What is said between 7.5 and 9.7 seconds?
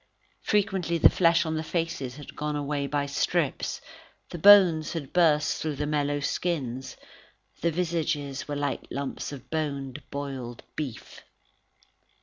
the visages were like lumps of